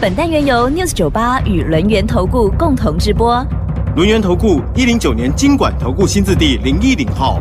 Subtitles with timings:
[0.00, 3.44] 本单元由 News 九八与轮源投顾共同直播。
[3.96, 7.40] 轮源投顾一零九年经管投顾新字第零一零号。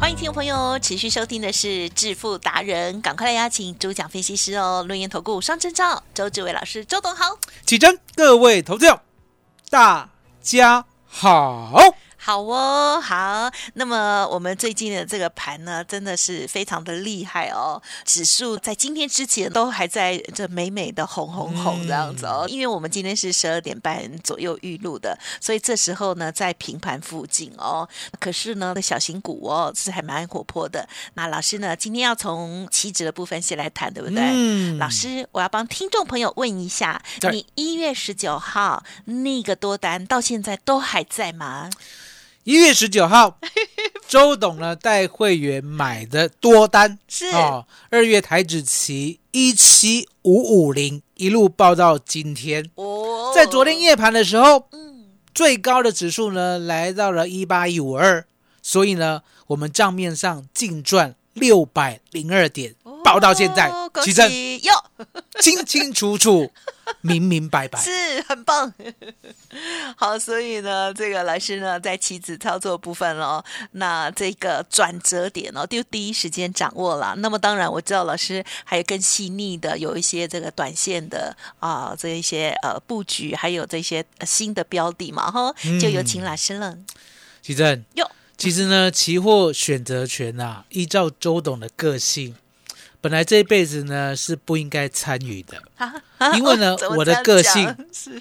[0.00, 7.38] 欢迎听众朋友持续收听的是致富达人，赶快来邀请主讲分析师哦，论研投顾双证照周志伟老师，周董好。
[7.64, 9.02] 起真，各位投资者，
[9.70, 10.08] 大
[10.42, 11.72] 家好。
[12.30, 13.50] 好哦，好。
[13.74, 17.82] 那么我们最近的这个盘呢，真的是非常的厉害哦。
[18.04, 22.46] 指数在今天之前都还在这美美的红红红这样子哦。
[22.48, 27.88] 因为我们今天是十二点半左右预录的，所以这时候呢在平盘附近哦。
[28.20, 30.88] 可是呢，小型股哦是还蛮活泼的。
[31.14, 34.22] 那老师呢，今天要从期指的部分先来谈，对不对？
[34.22, 41.68] 嗯老师，我要帮听众朋友问一下，你一月十九号那个多单到现在都还在吗？
[42.44, 43.38] 一月十九号，
[44.08, 46.98] 周董呢带会员买的多单。
[47.06, 47.26] 是。
[47.28, 53.32] 哦，二月台指期一七五五零一路报到今天，哦。
[53.34, 55.04] 在昨天夜盘的时候，嗯。
[55.32, 58.24] 最高的指数呢来到了一八一五二，
[58.60, 62.74] 所以呢，我们账面上净赚六百零二点，
[63.10, 64.30] 报到现在哦，恭奇正
[64.62, 64.72] 哟，
[65.42, 66.48] 清清楚楚、
[67.00, 67.76] 明明白白。
[67.80, 67.90] 是
[68.28, 68.72] 很棒。
[69.98, 77.16] 好，所以呢，这个老师呢在棋子操作部分哦，那这个转折点哦，就第一时间掌握了。
[77.16, 86.78] 那么当然我知道老师还有更细腻的，有一些这个短线的啊，这一些呃布局，还有这些呃新的标的嘛，哈，就有请老师了。
[87.42, 92.36] 奇正，哟，其实呢，期货选择权啊，依照周董的个性，
[93.00, 98.20] 本来这一辈子呢是不应该参与的，啊因为呢我的个性是。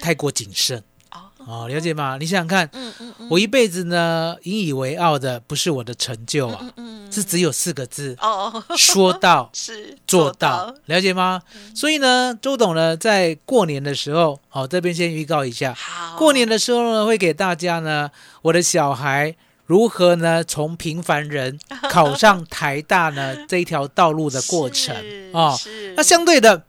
[0.00, 0.80] 太过谨慎。
[1.10, 2.16] 哦，哦，了解吗？
[2.20, 3.28] 你想想看，嗯嗯嗯。
[3.28, 11.42] 我一辈子呢引以为傲的不是我的成就啊，嗯，是只有四个字：哦，说到 是做到，了解吗？
[11.56, 11.74] 嗯。
[11.74, 18.08] 所以呢，周董呢在过年的时候，好、这边先预告一下，好，过年的时候呢，会给大家呢，
[18.42, 19.34] 我的小孩
[19.70, 20.42] 如何呢？
[20.42, 21.56] 从平凡人
[21.88, 23.46] 考上台大呢？
[23.46, 24.92] 这一条道路的过程。
[25.32, 25.56] 啊
[25.94, 26.64] 那相对的，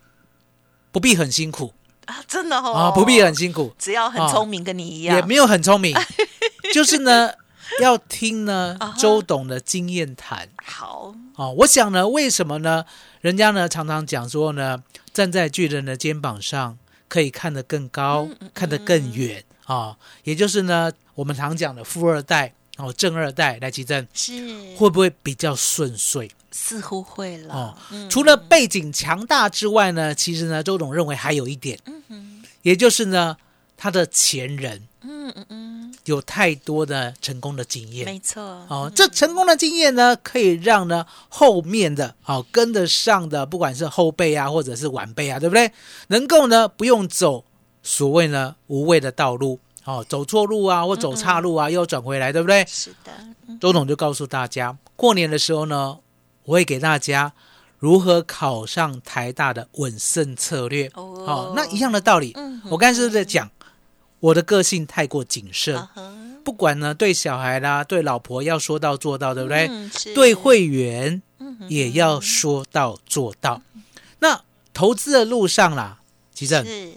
[0.91, 1.73] 不必很辛苦。
[2.05, 5.97] 啊，真的哦，啊、不必很辛苦，只要很聪明，跟你一样，也没有很聪明，
[6.75, 7.31] 就是呢
[7.79, 10.47] 要听呢周董的经验谈。
[10.63, 11.51] 好，哦。
[11.57, 12.85] 我想呢，为什么呢？
[13.21, 19.43] 人家呢常常讲说呢，站在巨人的肩膀上，可以看得更高，嗯看得更远。
[19.65, 19.97] 啊、哦。
[20.23, 24.75] 也就是呢，我们常讲的富二代哦，正二代来提正，是。
[24.75, 26.29] 会不会比较顺遂？
[26.53, 33.37] 似乎会了哦嗯除了背景强大之外呢，其实呢，周董认为还有一点，嗯也就是呢，
[33.77, 38.05] 他的前人嗯嗯嗯，有太多的成功的经验。
[38.05, 45.71] 没错，哦，这成功的经验呢，可以让呢后面的哦跟得上的，不管是后辈啊，或者是晚辈啊，对不对？
[46.07, 47.45] 能够呢不用走
[47.81, 52.65] 所谓呢无谓的道路，哦，走错路啊，或走岔路啊，又转回来，对不对？
[52.67, 53.11] 是的，
[53.47, 53.59] 嗯。
[53.59, 55.97] 周董就告诉大家，过年的时候呢，
[56.43, 57.33] 我会给大家
[57.79, 60.87] 如何考上台大的稳胜策略。
[60.93, 61.03] 哦。
[61.25, 63.49] 哦，那一样的道理，嗯我刚才是不是在讲
[64.19, 65.87] 我的个性太过谨慎，
[66.43, 69.69] 不管呢对小孩啦，对老婆要说到做到，对不对？
[70.13, 73.61] 对会员嗯也要说到做到。
[74.19, 74.41] 那
[74.73, 75.99] 投资的路上啦，
[76.33, 76.93] 其实是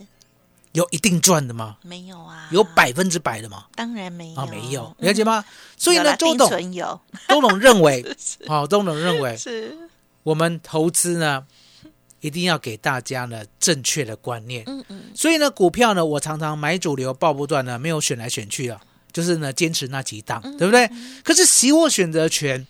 [0.75, 1.79] 有一定赚的吗？
[1.83, 3.67] 没有啊，有百分之百的吗？
[3.77, 5.45] 当然没有啊，没有，嗯了解吗？
[5.77, 8.05] 所以呢，周董，有周董认为，
[8.47, 9.77] 好，周董认为，是
[10.25, 11.47] 我们投资呢，
[12.21, 14.65] 一定要给大家呢正确的观念。
[14.67, 18.81] 嗯嗯所以呢，股票呢，我常常买主流报不断呢，没有选来选去啊，
[19.13, 20.91] 就是呢坚持那几档，对不对？
[21.23, 22.67] 可是期货选择权，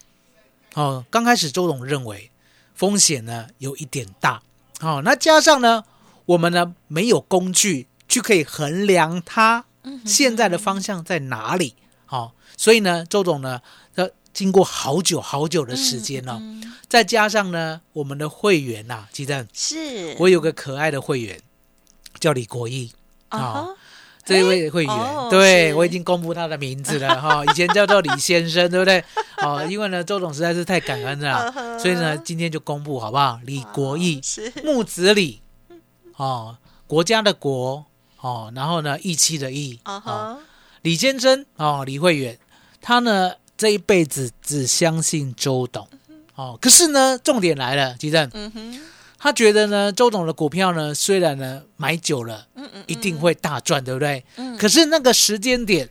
[0.75, 2.31] 哦，刚开始周董认为
[2.75, 4.43] 风险呢有一点大，
[4.81, 5.85] 哦，那加上呢，
[6.27, 9.65] 我们呢没有工具去可以衡量它
[10.05, 11.75] 现在的方向在哪里，
[12.07, 13.61] 好、所以呢，周总呢，
[13.97, 20.15] 呃，经过好久好久的时间呢、嗯再加上呢，我们的会员呐、鸡蛋，是。
[20.21, 21.41] 我有个可爱的会员
[22.21, 22.93] 叫李国义。
[23.31, 23.75] 啊哈。
[24.25, 29.03] 这一位会员，哦对我已经公布他的名字了哈， 以前叫做李先生，对不对？
[29.39, 33.41] 哦，因为呢，周总实在是太感恩了，所以呢，今天就公布好不好？
[33.45, 34.21] 李国义，
[34.63, 35.43] 木子李，
[36.17, 37.85] 哦，国家的国，
[38.25, 40.39] 哦，然后呢，义气的义，哦，啊哈，
[40.81, 42.39] 李先生，哦，李慧远，
[42.81, 45.87] 他呢这一辈子只相信周董，
[46.35, 48.81] 哦，可是呢，重点来了，吉正，嗯哼，
[49.19, 54.25] 他觉得呢，周董的股票呢，虽然呢买久了，嗯嗯，一定会大赚，对不对？
[54.37, 54.57] 嗯。
[54.57, 55.91] 可是那个时间点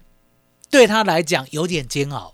[0.71, 2.17] 对他来讲有点煎熬。
[2.17, 2.32] 呀，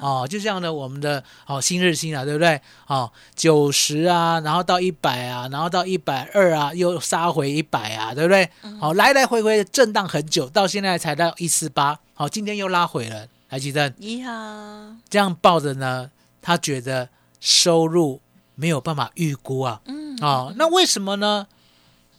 [0.00, 2.60] 哦，就像呢我们的哦新日新啊，对不对？
[2.86, 8.48] 哦，九十啊，然后到一百啊，然后到一百二啊，又杀回一百啊，对不对？
[8.80, 17.08] 好、来来回回震荡很久，到现在才到一四八，好，今天又拉回了，来吉正呀，这样抱着呢，他觉得
[17.40, 18.20] 收入
[18.54, 21.46] 没有办法预估啊，嗯，哦，那为什么呢？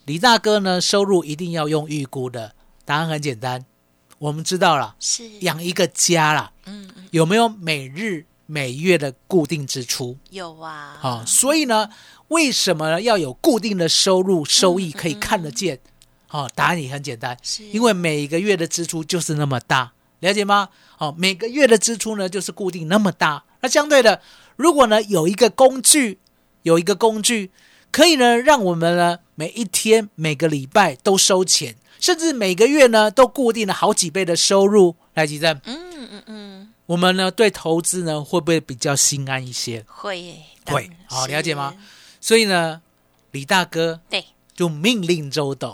[0.05, 2.53] 李大哥呢，收入一定要用预估的？
[2.83, 3.63] 答案很简单，
[4.21, 10.15] 我们知道了，是，养一个家啦，嗯嗯，有没有每日每月的固定支出？
[10.29, 11.89] 有啊，啊、所以呢，
[12.27, 15.79] 为什么要有固定的收入收益嗯可以看得见？
[16.29, 20.69] 哦，答案也很简单，是因为每个月的支出就是那么大，了解吗？
[20.99, 23.43] 哦，每个月的支出呢就是固定那么大。
[23.61, 24.21] 那相对的，
[24.55, 26.19] 如果呢有一个工具，
[26.61, 27.49] 有一个工具
[27.91, 39.85] 可以呢让我们呢每一天、每个礼拜都收钱，甚至每个月呢都固定了好几倍的收入，来，吉正，嗯嗯嗯，我们呢对投资呢会不会比较心安一些？
[39.87, 40.89] 会耶，会。
[41.07, 41.31] 好是。
[41.31, 41.73] 了解吗？
[42.19, 42.81] 所以呢，
[43.31, 44.25] 李大哥对，
[44.55, 45.73] 就命令周董，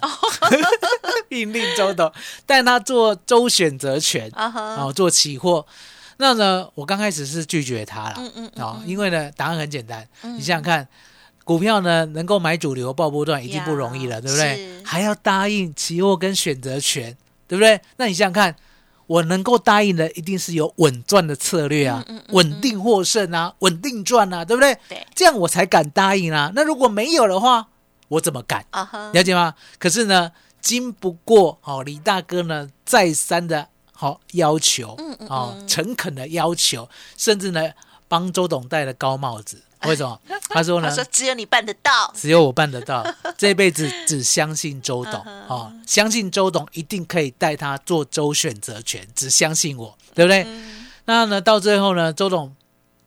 [1.30, 2.12] 命令周董。
[2.46, 5.66] 带他做周选择权，啊做期货。
[6.18, 10.36] 那呢，我刚开始是拒绝他了，嗯嗯嗯哦，因为呢，答案很简单，嗯。
[10.36, 10.88] 你想想看，
[11.48, 14.84] 股票呢能够买主流爆波段已经不容易了，对不对？
[14.84, 17.18] 还要答应期货跟选择权，
[17.48, 17.82] 对不对？
[17.96, 18.56] 那你想想看。
[19.08, 24.78] 我能够答应的，一定是有稳赚的策略啊，嗯嗯嗯稳定获胜啊，稳定赚啊，对不对？
[24.90, 26.52] 对，这样我才敢答应啊。
[26.54, 27.70] 那如果没有的话，
[28.10, 28.66] 我怎么敢？
[28.72, 29.54] 啊哈，了解吗？
[29.80, 37.72] 可是呢，经不过哦，李大哥呢再三的好、要求，嗯嗯哦嗯，诚恳的要求，甚至呢
[38.10, 39.62] 帮周董戴了高帽子。
[39.84, 40.20] 为什么？
[40.50, 43.06] 他说呢 他，说只有你办得到，只有我办得到，
[43.38, 45.14] 这辈子只相信周董
[45.48, 50.44] 哦，相信周董一定可以带他做周选择权，只相信我，对不对？
[50.48, 50.88] 嗯。
[51.06, 52.54] 那呢，到最后呢，周董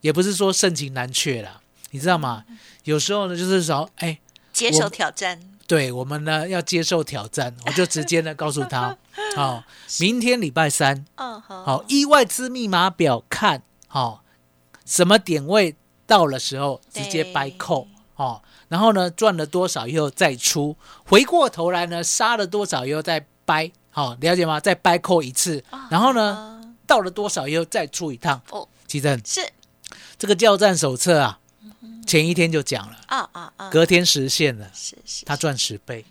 [0.01, 2.45] 也不是说盛情难却了，你知道吗？
[2.85, 4.19] 有时候呢，就是说，哎，
[4.51, 8.97] 接受挑战，对我们呢要接受挑战， 我就直接呢告诉他，
[9.35, 9.63] 好、
[9.99, 14.23] 明天礼拜三，嗯哼，好、意外之密码表看，好、
[14.83, 15.75] 什么点位
[16.11, 17.87] 到了时候直接掰扣，
[18.17, 20.75] 哦，然后呢赚了多少以后再出，
[21.05, 24.59] 回过头来呢杀了多少以后再掰，好、了解吗？
[24.59, 29.39] 再掰扣一次，然后呢啊到了多少以后再出一趟，哦，其实是。
[30.17, 31.39] 这个教战手册啊，
[32.05, 36.03] 前一天就讲了，啊啊啊，隔天实现了，是是，他赚十倍。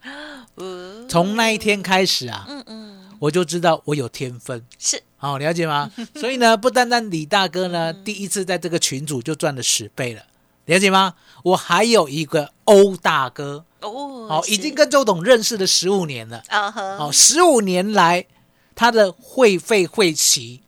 [0.54, 1.06] 哦。
[1.10, 5.88] 从那一天开始啊，嗯嗯，我就知道我有天分，是好、了解吗？
[6.18, 10.22] 所以呢，不单单李大哥呢，第一次在这个群组就赚了十倍了，
[10.64, 11.14] 了解吗？
[11.44, 18.26] 我还有一个欧大哥，哦，已经跟周董认识了十五年了，啊哈，好、十五年来
[18.74, 20.62] 他的会费会期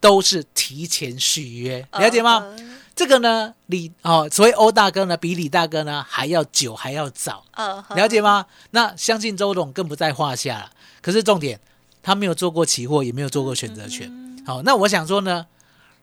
[0.00, 2.42] 都是提前续约，了解吗？
[2.56, 7.44] 嗯这个呢，李哦，所谓欧大哥呢，比李大哥呢还要久，还要早。
[7.50, 8.46] 嗯哼，了解吗？
[8.70, 10.70] 那相信周董更不在话下了。
[11.02, 11.60] 可是重点，
[12.06, 14.08] 他没有做过期货，也没有做过选择权。
[14.46, 15.44] 好，那我想说呢，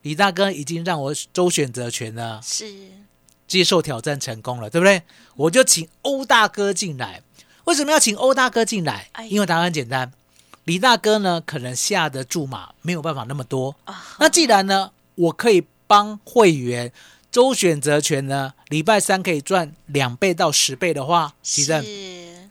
[0.02, 2.66] 李大哥已经让我周选择权呢是
[3.48, 5.04] 接受挑战成功了，对不对？
[5.38, 7.24] 我就请欧大哥进来。
[7.64, 9.26] 为什么要请欧大哥进来哎？
[9.28, 10.12] 因为答案很简单，
[10.66, 13.74] 李大哥呢可能下的注码没有办法那么多。
[13.86, 16.92] 啊，那既然呢，我可以帮会员
[17.32, 22.43] 周选择权呢，礼拜三可以赚两倍到十倍的话，其实是，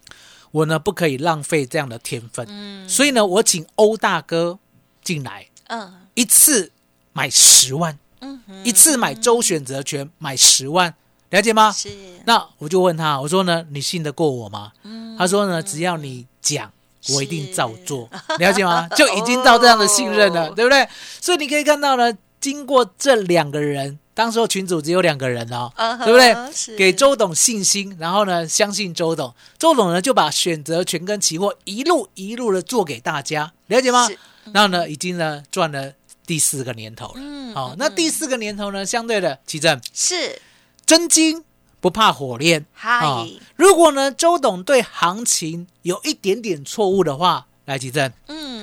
[0.53, 4.59] 我呢不可以浪费这样的天分，嗯所以呢，我请欧大哥
[5.03, 6.71] 进来，嗯一次
[7.13, 10.95] 买十万，嗯，一次买周选择权买十万，
[11.31, 11.73] 了解吗？
[11.73, 11.91] 是，
[12.27, 14.73] 那我就问他，我说呢，你信得过我吗？
[14.85, 16.71] 嗯他说呢，只要你讲，
[17.15, 18.87] 我一定照做， 了解吗？
[18.97, 20.87] 就已经到这样的信任了，哦对不对？
[21.21, 25.73] 所以你可以看到呢，经过这两个人，当时候群主只有两个人哦，
[26.05, 26.53] 对不对？
[26.53, 26.77] 是。
[26.77, 34.07] 给周董信心，然后呢，相信周董，周董呢就把选择权跟期货一路一路的做给大家，了解吗？
[34.09, 34.19] 是？
[34.53, 35.93] 然后呢，已经呢赚了
[36.27, 37.15] 第四个年头了。
[37.17, 39.81] 嗯好、那第四个年头呢，相对的，奇正。
[39.93, 40.41] 是。
[40.85, 41.45] 真金
[41.81, 42.67] 不怕火炼。
[42.73, 43.05] 嗨。
[43.07, 43.27] 哦，
[43.57, 48.62] 如果呢，周董对行情有一点点错误的话，来，奇正，嗯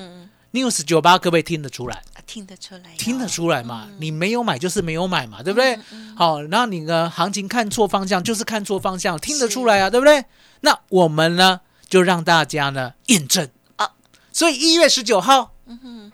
[0.54, 1.96] news 九八可不可以听得出来？
[2.14, 3.88] 啊听得出来哟，听得出来嘛？
[4.00, 5.80] 你没有买就是没有买嘛，对不对？
[6.16, 10.24] 好，然后你呢，行情看错方向就是看错方向，听得出来啊，对不对？
[10.62, 13.90] 那我们呢，就让大家呢验证啊。
[14.32, 15.54] 所以一月十九号，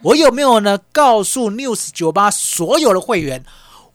[0.04, 3.44] 我有没有呢告诉 news 九八所有的会员，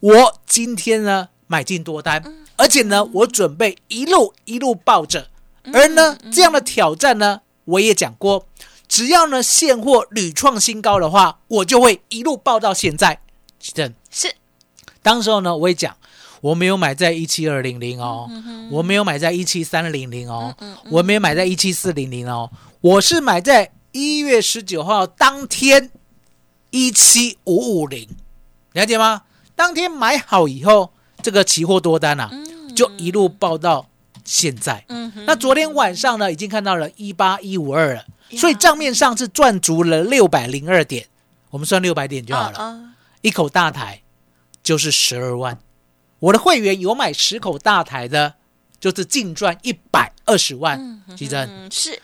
[0.00, 2.23] 我今天呢买进多单，
[2.56, 5.28] 而且呢，我准备一路一路抱着。
[5.73, 8.47] 而呢，这样的挑战呢，我也讲过，
[8.90, 13.20] 只要呢现货屡创新高的话，我就会一路报到现在。
[13.61, 14.35] 正是。
[15.00, 15.97] 当时候呢，我也讲，
[16.40, 18.28] 我没有买在一七二零零哦，
[18.73, 20.56] 我没有买在一七三零零哦，
[20.90, 25.92] 我没有买在一七四零零哦，我是买在一月十九号当天
[26.70, 28.09] 一七五五零，
[28.73, 29.23] 了解吗？
[29.54, 30.90] 当天买好以后，
[31.23, 32.28] 这个期货多单啊，
[32.75, 33.87] 就一路报到
[34.25, 34.85] 现在。
[34.89, 35.25] 嗯哼。
[35.27, 38.05] 那昨天晚上呢，已经看到了一八一五二了，
[38.37, 41.07] 所以账面上是赚足了六百零二点，
[41.50, 42.59] 我们算六百点就好了。
[42.59, 42.87] 啊
[43.23, 44.00] 一口大台
[44.62, 45.59] 就是十二万，
[46.21, 48.37] 我的会员有买十口大台的，
[48.81, 51.03] 就是净赚一百二十万。
[51.15, 52.00] 奇真，嗯是。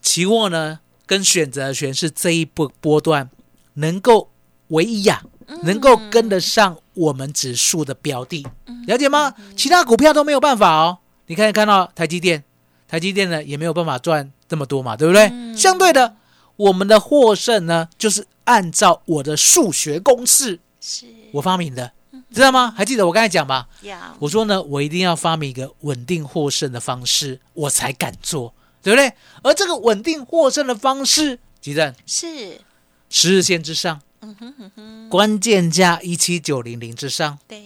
[0.00, 3.28] 期货呢跟选择权是这一波波段
[3.74, 4.30] 能够
[4.68, 5.22] 唯一呀、
[5.62, 8.46] 能够跟得上我们指数的标的，
[8.86, 9.34] 了解吗？
[9.54, 10.99] 其他股票都没有办法哦。
[11.30, 12.42] 你看看到台积电，
[12.88, 15.30] 台积电呢也没有办法赚这么多嘛，对不对？
[15.56, 16.16] 相对的，
[16.56, 21.92] 我们的获胜呢，就是按照我的数学公式是我发明的，
[22.34, 22.74] 知道吗？
[22.76, 23.68] 还记得我刚才讲吧？
[23.82, 29.12] 呀，我说呢，我一定要发明一个稳定获胜的方式，我才敢做，对不对？
[29.44, 32.60] 而这个稳定获胜的方式，吉正是
[33.08, 37.62] 十日线之上，嗯哼哼哼，关键价一七九零零之上，对，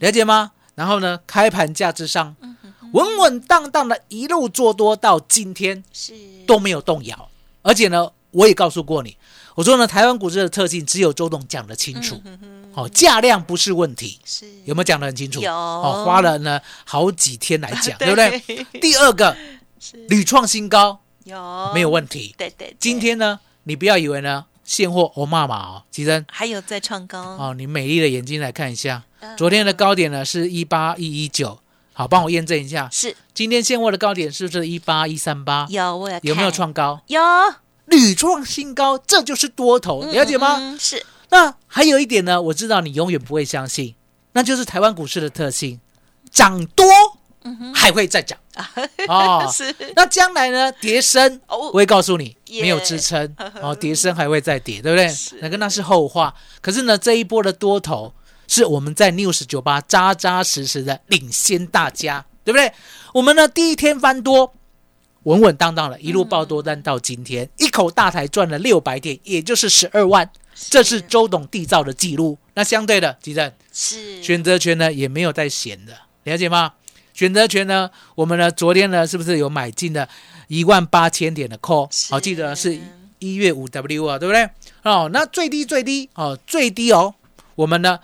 [0.00, 0.52] 了解吗？
[0.74, 2.36] 然后呢，开盘价之上，
[2.92, 6.14] 稳稳当当的一路做多到今天是。
[6.46, 7.28] 都没有动摇，
[7.60, 9.14] 而且呢，我也告诉过你，
[9.54, 14.46] 我说呢，台湾股市的特性只有周董讲得清楚，嗯哼哦，价量不是问题，是。
[14.64, 15.42] 有没有讲得很清楚？
[15.42, 15.52] 有。
[15.52, 18.08] 哦，花了呢好几天来讲， 对。
[18.08, 18.40] 不对？
[18.46, 18.80] 对？
[18.80, 19.36] 第二个，
[19.78, 19.96] 是。
[20.08, 21.70] 屡创新高有。
[21.74, 22.34] 没有问题。
[22.38, 22.76] 对对，对。
[22.80, 27.20] 今天呢，你不要以为呢现货欧骂骂哦，其实还有再创高。
[27.20, 29.36] 哦，你美丽的眼睛来看一下，嗯。
[29.36, 31.60] 昨天的高点呢是一八一一九，
[31.98, 35.66] 好，帮我验证一下，是今天现货的高点是不是一八一三八？
[35.68, 37.02] 有我有有没有看创高？
[37.08, 37.20] 有
[37.86, 40.58] 屡创新高，这就是多头，了解吗？
[40.60, 43.96] 嗯嗯是那还有一点呢，我知道你永远不会相信，
[44.34, 45.80] 那就是台湾股市的特性，
[46.30, 46.86] 涨多
[47.74, 48.38] 还会再涨
[49.08, 49.52] 哦。
[49.96, 55.12] 那将来呢，跌升，哦我会告诉你耶没有支撑哦，跌升还会再跌，对不对？
[55.40, 56.32] 那个那是后话。
[56.60, 58.14] 可是呢，这一波的多头
[58.48, 62.72] 是我们在 News 九八扎扎实实的领先大家，对不对？
[63.14, 64.52] 我们呢第一天翻多，
[65.22, 72.38] 稳稳当当的一路爆多单到今天，一口大台赚了六百点，也就是十二万，这是周董缔造的记录。
[72.54, 76.72] 那相对的，吉正是选择权呢也没有带闲的，了解吗？
[77.12, 80.08] 选择权呢，我们呢昨天呢是不是有买进了
[80.46, 81.88] 一万八千点的 call？
[81.90, 82.78] 是好，记得是
[83.18, 84.48] 一月五 W 啊，对不对？
[84.84, 87.14] 哦，那最低最低哦，最低哦，
[87.56, 87.98] 我们呢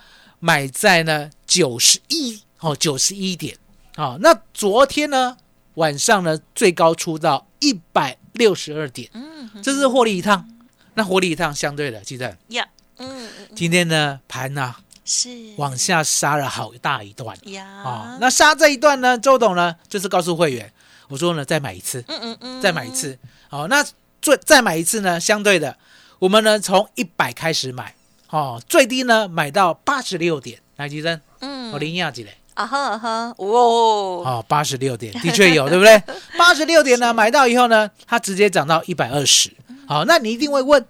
[0.44, 3.56] 买在呢九十一哦九十一点。
[3.96, 5.38] 好，那昨天呢
[5.76, 10.46] 晚上呢最高出到一百六十二点，嗯这是获利一趟。
[10.92, 14.74] 那获利一趟相对的，记得呀嗯嗯今天呢盘呢、
[15.06, 17.34] 是往下杀了好大一段。
[17.50, 20.70] 呀啊，那杀这一段呢，周董呢就是告诉会员，
[21.08, 23.18] 我说呢再买一次，嗯嗯嗯再买一次。
[23.48, 23.82] 好，那
[24.20, 25.78] 最再买一次呢，相对的，
[26.18, 27.94] 我们呢从一百开始买，
[28.34, 32.36] 哦，最低呢买到八十六点，来吉珍，嗯我零亚几嘞？
[32.54, 36.02] 啊哈啊哈哇哦，八十六点的确有，对不对？
[36.36, 39.52] 八十六点呢，买到以后呢，它直接涨到一百二十。
[39.86, 40.84] 好，那你一定会问，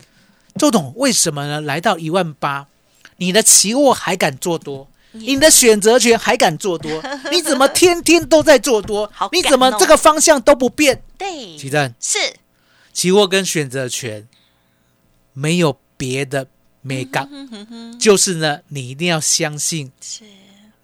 [0.56, 1.60] 周董为什么呢？
[1.60, 2.66] 来到一万八，
[3.18, 4.88] 你的期货还敢做多？
[5.12, 7.02] 你的选择权还敢做多？
[7.30, 9.28] 你怎么天天都在做多好？
[9.32, 11.02] 你怎么哦这个方向都不变？
[11.18, 12.18] 对奇正，是
[12.92, 14.26] 期货跟选择权
[15.34, 16.46] 没有别的
[17.98, 19.90] 就是呢，你一定要相信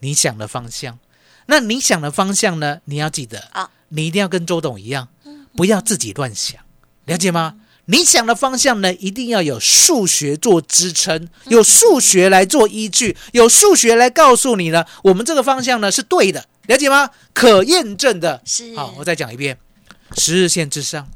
[0.01, 0.99] 你想的方向。
[1.47, 2.81] 那你想的方向呢？
[2.85, 5.09] 你要记得啊，你一定要跟周董一样，
[5.57, 6.63] 不要自己乱想，
[7.05, 7.57] 了解吗？
[7.87, 17.11] 你想的方向呢，一定要有数学做支撑，有数学来做依据，有数学来告诉你呢，我们这个方向呢是对的，了解吗？
[17.35, 18.41] 可验证的。
[18.45, 19.59] 是好，我再讲一遍，
[20.17, 21.11] 十日线之上，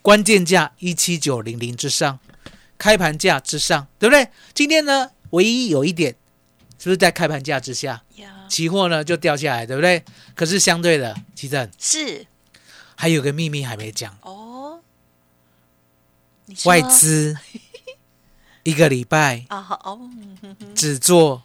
[0.00, 2.18] 关键价一七九零零之上，
[2.82, 4.26] 开盘价之上，对不对？
[4.52, 6.16] 今天呢，唯一有一点，
[6.80, 8.02] 是不是在开盘价之下？
[8.16, 10.04] 呀期货呢就掉下来，对不对？
[10.34, 12.26] 可是相对的，其实很是
[12.96, 14.80] 还有个秘密还没讲，哦
[16.64, 17.36] 外资
[18.64, 20.10] 一个礼拜啊，哦，
[20.74, 21.44] 只做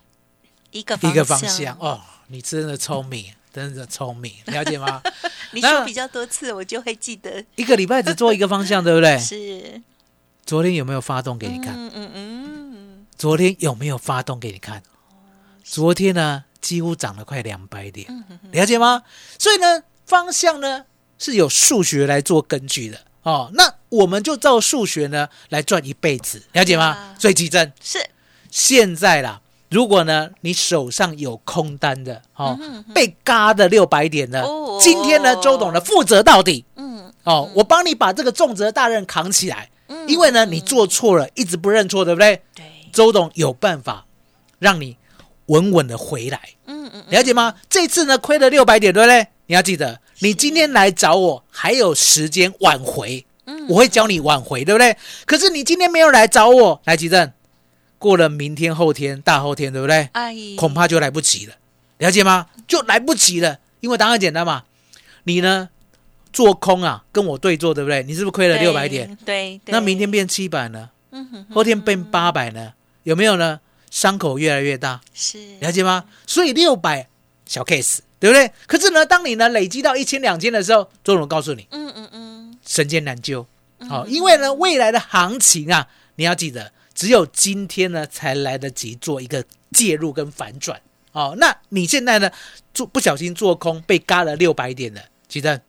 [0.71, 5.03] 一个一个方向哦，你真的聪明， 真的聪明，了解吗？
[5.51, 7.45] 你说比较多次，我就会记得。
[7.55, 9.19] 一个礼拜只做一个方向，对不对？
[9.19, 9.79] 是，
[10.47, 11.75] 昨天有没有发动给你看？
[11.75, 14.81] 嗯嗯嗯，昨天有没有发动给你看？
[15.61, 18.07] 昨天呢，几乎涨了快两百点，
[18.53, 19.03] 了解吗？
[19.37, 20.85] 所以呢，方向呢
[21.19, 22.97] 是有数学来做根据的。
[23.23, 23.51] 哦。
[23.55, 26.85] 那我们就照数学呢来赚一辈子，了解吗？
[26.85, 27.15] 啊？
[27.19, 27.99] 所以奇珍，是。
[28.49, 32.57] 现在啦，如果呢你手上有空单的哦，
[32.95, 36.63] 被嘎的六百点的哦，今天呢周董呢负责到底。
[36.77, 42.41] 嗯哦，我帮你把这个重责大任扛起来，嗯因为呢你做错了，一直不认错，对不对？
[42.55, 44.05] 对，周董有办法
[44.59, 44.97] 让你
[45.47, 47.55] 稳稳的回来，嗯嗯了解吗？
[47.69, 49.27] 这次呢亏了六百点，对不对？
[49.47, 54.97] 你要记得，你今天来找我还有时间挽回，嗯我会教你挽回，对不对？
[55.25, 57.31] 可是你今天没有来找我，来吉正，
[57.97, 60.09] 过了明天、后天、大后天，对不对？
[60.11, 61.53] 哎，恐怕就来不及了，
[61.99, 62.47] 了解吗？
[62.67, 64.63] 就来不及了，因为答案简单嘛，
[65.23, 65.69] 你呢
[66.37, 68.03] 做空啊，跟我对做，对不对？
[68.03, 70.91] 你是不是亏了六百点？，对，对那明天变七百呢？
[71.09, 72.73] 嗯哼哼后天变八百呢？
[73.01, 73.59] 有没有呢？
[73.89, 76.05] 伤口越来越大，是了解吗？
[76.27, 77.07] 所以六百
[77.47, 78.51] 小 case，对不对？
[78.67, 83.43] 可是呢，当你呢累积到一千、两千的时候，周总告诉你，嗯嗯嗯，神仙难救。
[83.89, 90.79] 好、因为呢，未来的行情啊，你要记得，只有今天呢才来得及做一个介入跟反转。
[91.13, 92.29] 哦，那你现在呢
[92.75, 95.59] 做不小心做空，被嘎了六百点的，记得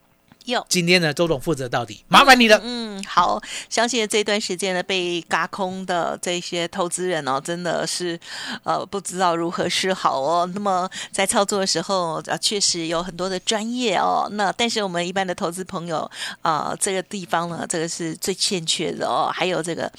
[0.52, 0.64] 有。
[0.68, 2.60] 今天呢，周董负责到底，麻烦你了。
[2.62, 8.18] 嗯，好，相信这段时间呢，被嘎空的这些投资人哦，真的是
[8.64, 10.50] 呃不知道如何是好哦。
[10.54, 14.28] 那么在操作的时候，啊，确实有很多的专业哦。
[14.32, 16.10] 那但是我们一般的投资朋友，
[16.42, 19.30] 呃，这个地方呢，这个是最欠缺的哦。
[19.32, 19.90] 还有这个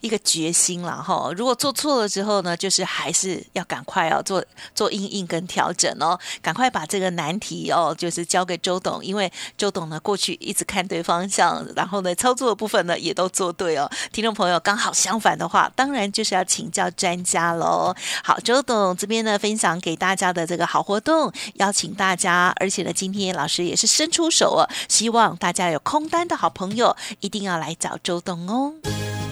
[0.00, 1.30] 一个决心啦哈。
[1.36, 13.88] 如果做错了之后呢，就是还是要赶快哦做做应应跟调整哦，赶快把这个难题哦，就是交给周董，因为周董呢过去一直看对方向，然后呢操作的部分呢也都做对哦。
[14.10, 17.94] 听众朋友刚好相反的话，当然就是要请教专家喽。
[18.24, 28.72] 好，周董这边呢分享给大家的这个好活动，邀请大家，而且呢今天老师也是伸出手哦，希望大家有空单的好朋友一定要来找周董哦。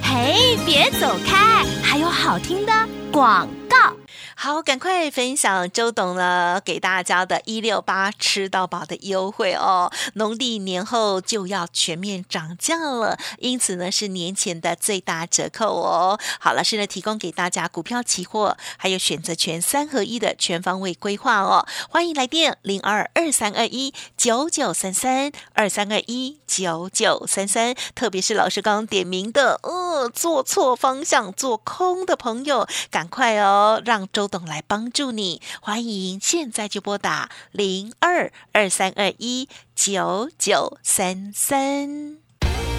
[0.02, 2.72] 嘿，别走开，还有好听的
[3.10, 3.99] 广告。
[4.42, 9.92] 好，赶快分享周董呢给大家的一六八吃到饱的优惠哦！
[10.14, 16.18] 农历年后就要全面涨价了，因此呢是年前的最大折扣哦。
[16.38, 21.66] 好，老师呢提供给大家股票、期货还有选择权三合一的全方位规划哦。
[21.90, 35.42] 欢迎来电零二二三二一九九三三二三二一九九三三，特别是老师刚刚点名的，呃，做错方向做空的朋友，赶快哦，让周董来帮助你。
[35.60, 42.16] 欢迎现在就拨打零二二三二一九九三三。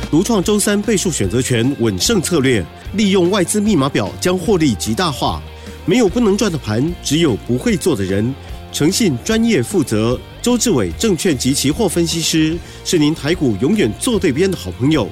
[0.10, 5.42] 独创周三倍数选择权稳胜策略，利用外资密码表将获利极大化。
[5.86, 8.34] 没有不能赚的盘，只有不会做的人。
[8.74, 15.10] 诚信、专业、负责，周志伟证券及期货分析师是您台股永远做对边的好朋友。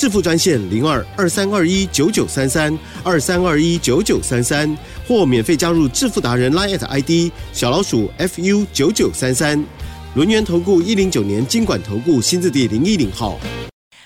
[0.00, 4.74] 致富专线零二二三二一九九三三二三二一九九三三，
[5.06, 9.62] 或免费加入致富达人 Line at ID 小老鼠 fu 九九三三。
[10.14, 13.38] 轮源投顾一零九年经管投顾新字第零一零号。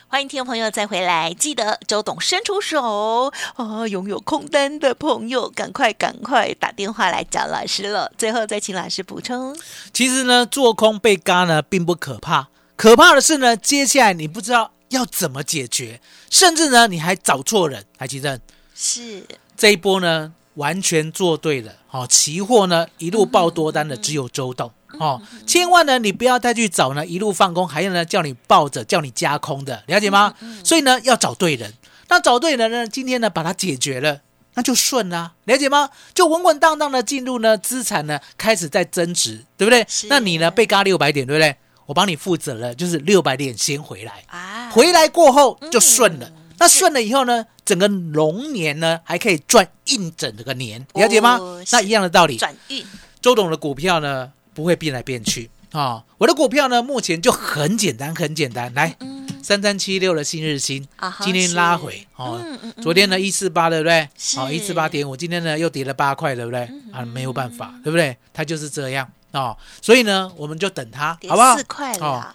[0.08, 8.10] 欢迎听众朋友再回来，记得周董伸出手哦，拥有空单的朋友，赶快赶快打电话来找老师了。
[8.18, 9.56] 最后再请老师补充。
[9.92, 17.84] 其实呢，做空被嘎呢并不可怕，可怕的是呢，接下来你不知道要怎么解决，甚至呢你还找错人。
[17.98, 18.40] 台积电
[18.74, 19.24] 是，
[19.56, 24.70] 这一波呢完全做对了，哦，期货呢一路爆多单的只有周董。
[25.00, 30.32] 哦，千万呢，你不要再去找呢一路放空，还有呢叫你抱着、叫你加空的，了解吗？
[30.62, 31.74] 所以呢要找对人，
[32.08, 34.20] 那找对人呢，今天呢把它解决了，
[34.54, 35.90] 那就顺啦、了解吗？
[36.14, 39.84] 就稳稳当当的进入呢资产呢开始在增值，对不对？
[40.08, 41.56] 那你呢被嘎六百点，对不对？
[41.86, 46.30] 我帮你负责了，就是六百点先回来，啊，回来过后就顺了。
[46.58, 51.36] 那顺了以后呢，整个龙年呢还可以赚一整个年，了解吗？
[51.38, 52.84] 哦那一样的道理，转运
[53.20, 58.72] 周董的股票呢不会变来变去啊、我的股票呢目前就很简单，很简单。
[58.74, 58.96] 来，
[59.42, 60.86] 三三七六的新日新
[61.20, 64.08] 今天拉回哦，嗯嗯嗯昨天呢一四八对不对？
[64.16, 66.60] 是好，一四八点五，今天呢又跌了八块，对不对？
[66.92, 68.16] 啊，没有办法，对不对？
[68.32, 71.64] 它就是这样哦，所以呢我们就等它，好不好四？
[71.64, 72.34] 块哦啦，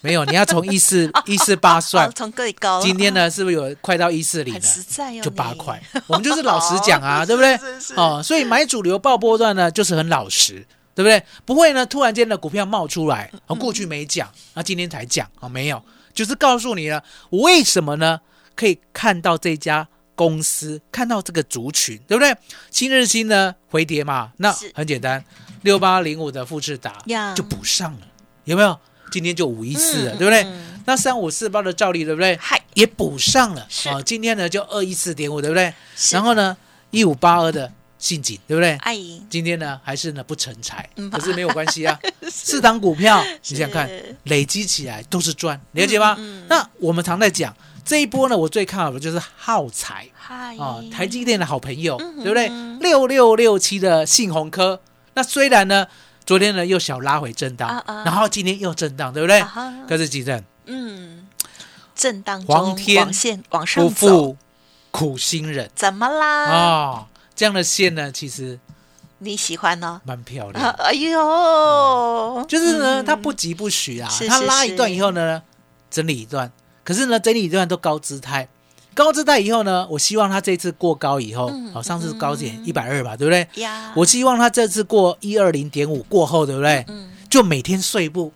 [0.00, 4.68] 没有，你要从一四 一四八算哦，从最高，今天呢是不是有快到一四零很了？
[4.68, 7.58] 实在哦，就八你块，我们就是老实讲啊，哦对不对？
[7.96, 11.22] 哦，所以买主流报波段呢，就是很老实，对不对？
[11.44, 15.82] 不会呢，突然间的股票冒出来，嗯哦，过去没讲，啊，今天才讲，啊，没有，
[16.12, 18.20] 就是告诉你了，为什么呢？
[18.56, 22.36] 可以看到这家公司，看到这个族群，对不对？
[22.70, 25.24] 新日新呢回跌嘛，那很简单，
[25.62, 28.00] 六八零五的富士达呀就补上了，
[28.44, 28.78] 有没有？
[29.10, 30.42] 今天就五一四了，嗯对不对？
[30.44, 32.36] 嗯那三五四八的照例，对不对？
[32.40, 35.72] 嗨，也补上了是哦，今天呢就二一四点五，对不对？
[36.10, 36.56] 然后呢，
[36.90, 38.76] 一五八二的信锦，对不对？
[38.80, 41.96] 阿姨，今天呢还是呢不成才嗯，可是没有关系啊。
[42.30, 43.90] 四档股票，你想想看，
[44.24, 46.16] 累积起来都是赚，了解吗？
[46.48, 52.78] 那我们常在讲这一波呢，我最看好的就是耗材嗨，啊，台积电的好朋友，嗯对不对嗯？
[52.80, 54.80] 六六六七的信鸿科，
[55.20, 55.86] 那虽然呢
[56.24, 59.44] 昨天呢又小拉回震荡啊啊，然后今天又震荡，对不对？
[59.86, 60.42] 可是几阵？
[60.64, 61.26] 嗯，
[61.94, 64.36] 震荡黄天往线往上走，负
[64.90, 65.70] 苦心人。
[65.74, 66.44] 怎么啦？
[66.46, 67.06] 啊，
[67.36, 68.58] 这样的线呢其实
[69.18, 70.00] 你喜欢呢？
[70.04, 70.64] 蛮漂亮。
[70.64, 73.04] 啊哎呦，就是呢，嗯。
[73.04, 75.42] 它不急不徐啊它拉一段以后呢，
[75.90, 76.50] 整理一段，
[76.82, 78.48] 可是呢，整理一段都高姿态，
[79.00, 83.48] 高姿态以后呢，我希望它这次过高以后，嗯好，上次高点一百二吧，对不对？
[83.62, 86.84] 呀，我希望它这次过一二零点五过后，对不对？
[86.88, 87.08] 嗯。
[87.30, 88.30] 就每天碎步，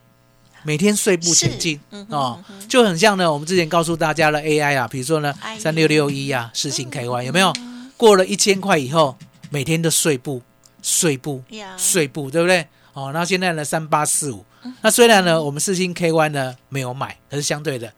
[0.62, 7.53] 每天碎步前进嗯哦就很像呢，我们之前告诉大家的 AI 啊，比如说呢哎，三六六一啊，四星 KY 有没有？
[7.59, 9.16] 嗯过了一千块以后，
[9.50, 10.42] 每天的碎步，
[10.83, 11.42] 碎步，
[11.77, 12.66] 碎步，对不对？
[12.92, 14.74] 哦，那现在呢，三八四五，嗯。
[14.81, 17.92] 那虽然呢，我们四星 K Y 呢没有买，可是相对的，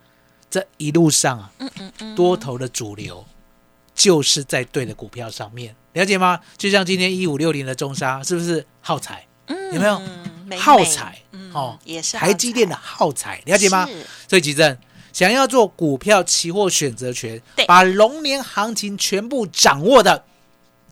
[0.51, 3.25] 这一路上啊，嗯嗯嗯，多头的主流
[3.95, 6.41] 就是在对的股票上面，了解吗？
[6.57, 9.27] 就像今天一五六零的中沙，是不是耗材？
[9.47, 10.01] 嗯有没有
[10.59, 13.89] 耗材嗯哦，也是台积电的耗材，了解吗？
[14.29, 14.77] 所以吉正
[15.13, 20.25] 想要做股票期货选择权，把龙年行情全部掌握的，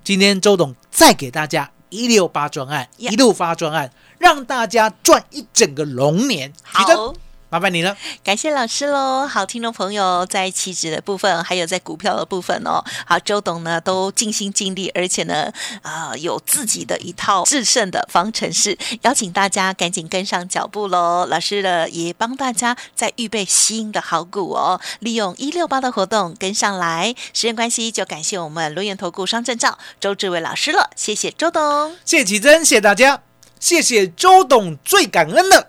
[0.03, 6.53] 今天周董再给大家一六八专案，一路发专案，让大家赚一整个龙年。
[6.63, 7.15] 好。
[7.55, 7.97] 麻烦你了。
[8.25, 9.29] 感谢老师喽！
[9.29, 21.27] 好，听众朋友，在期指的部分，还有在股票的部分哦，好，周董呢都尽心尽力，而且呢，啊、有自己的一套制胜的方程式，邀请大家赶紧跟上脚步喽！
[21.27, 27.15] 老师呢也帮大家在预备新的好股哦，利用一六八的活动跟上来。
[27.33, 31.95] 时间关系，就感谢我们轮源投顾商证照周志伟老师了，谢谢周董。
[32.05, 33.23] 谢谢吉珍，谢谢大家，
[33.61, 35.69] 谢谢周董，最感恩的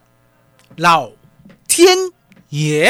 [0.78, 1.12] 老
[1.76, 1.98] 天
[2.52, 2.90] 爷。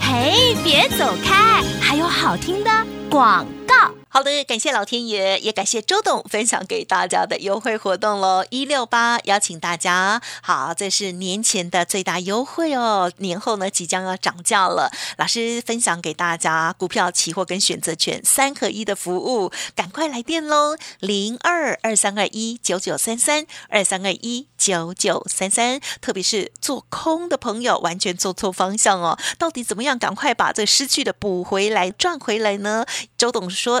[0.00, 2.70] 嘿，别走开，还有好听的
[3.08, 3.99] 广告。
[4.12, 8.44] 好的，感谢老天爷，也感谢周董分享给大家的优惠活动喽！
[8.50, 14.90] 一六八邀请大家，好，这是年前的最大优惠哦，年后呢即将要涨价了。
[15.16, 20.76] 老师分享给大家股票、期货跟选择权三合一的服务，赶快来电喽！
[20.98, 32.84] 零二二三二一九九三三二三二一九九三三，特别是做空的朋友，完全做错方向哦，到底怎么样赶快把这失去的补回来、赚回来呢？
[33.16, 33.80] 周董说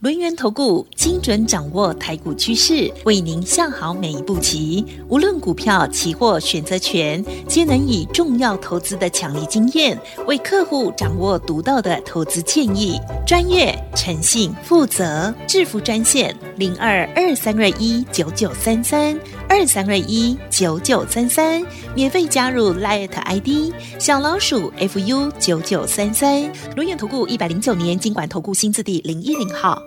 [0.00, 4.84] 轮源投顾精准掌握台股趋势，为您下好每一步棋。
[5.08, 13.00] 无论股票、期货、选择权，皆能以重要投资的强力经验，为客户掌握独到的投资建议。
[13.26, 26.42] 专业、诚信、负责，致富专线零二二三二一九九三三二三二一九九三三，免费加入 Light ID 小老鼠 fu 九九三三。
[26.76, 29.80] 轮源投顾一百零九年经管投顾新字第零一零号。